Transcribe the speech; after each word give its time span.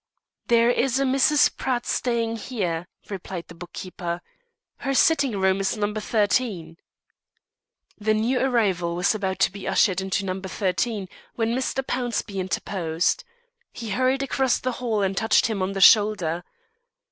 "There 0.47 0.71
is 0.71 0.99
a 0.99 1.03
Mrs. 1.03 1.55
Pratt 1.57 1.85
staying 1.85 2.37
here," 2.37 2.87
replied 3.07 3.49
the 3.49 3.53
book 3.53 3.71
keeper. 3.71 4.21
"Her 4.77 4.95
sitting 4.95 5.37
room 5.39 5.59
is 5.59 5.77
No. 5.77 5.93
13." 5.93 6.77
The 7.99 8.13
new 8.15 8.39
arrival 8.39 8.95
was 8.95 9.13
about 9.13 9.37
to 9.41 9.51
be 9.51 9.67
ushered 9.67 10.01
into 10.01 10.25
No. 10.25 10.41
13, 10.41 11.07
when 11.35 11.55
Mr. 11.55 11.85
Pownceby 11.85 12.37
interposed. 12.39 13.23
He 13.71 13.91
hurried 13.91 14.23
across 14.23 14.57
the 14.57 14.71
hall 14.81 15.03
and 15.03 15.15
touched 15.15 15.45
him 15.45 15.61
on 15.61 15.73
the 15.73 15.81
shoulder. 15.81 16.43